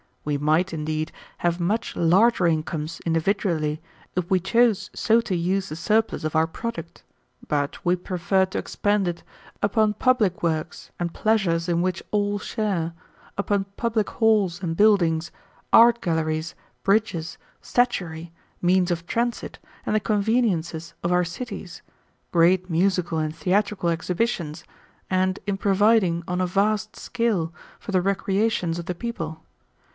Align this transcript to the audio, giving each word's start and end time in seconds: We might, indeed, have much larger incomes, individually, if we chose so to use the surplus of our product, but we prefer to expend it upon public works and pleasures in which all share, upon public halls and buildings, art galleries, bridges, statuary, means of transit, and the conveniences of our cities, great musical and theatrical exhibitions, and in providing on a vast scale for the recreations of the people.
We 0.25 0.37
might, 0.39 0.73
indeed, 0.73 1.11
have 1.39 1.59
much 1.59 1.95
larger 1.95 2.45
incomes, 2.47 3.01
individually, 3.05 3.81
if 4.15 4.29
we 4.31 4.39
chose 4.39 4.89
so 4.95 5.21
to 5.21 5.35
use 5.35 5.69
the 5.69 5.75
surplus 5.75 6.23
of 6.23 6.35
our 6.35 6.45
product, 6.47 7.03
but 7.47 7.83
we 7.85 7.95
prefer 7.95 8.45
to 8.45 8.57
expend 8.57 9.07
it 9.07 9.23
upon 9.61 9.93
public 9.93 10.41
works 10.41 10.89
and 10.99 11.13
pleasures 11.13 11.69
in 11.69 11.81
which 11.83 12.01
all 12.09 12.37
share, 12.39 12.93
upon 13.37 13.65
public 13.77 14.09
halls 14.11 14.61
and 14.61 14.75
buildings, 14.77 15.31
art 15.73 16.01
galleries, 16.01 16.53
bridges, 16.83 17.37
statuary, 17.61 18.31
means 18.61 18.89
of 18.89 19.05
transit, 19.07 19.59
and 19.85 19.95
the 19.95 19.99
conveniences 19.99 20.95
of 21.03 21.11
our 21.11 21.23
cities, 21.25 21.83
great 22.31 22.69
musical 22.71 23.19
and 23.19 23.35
theatrical 23.35 23.89
exhibitions, 23.89 24.63
and 25.11 25.39
in 25.45 25.57
providing 25.57 26.23
on 26.27 26.41
a 26.41 26.47
vast 26.47 26.95
scale 26.95 27.53
for 27.79 27.91
the 27.91 28.01
recreations 28.01 28.79
of 28.79 28.85
the 28.87 28.95
people. 28.95 29.43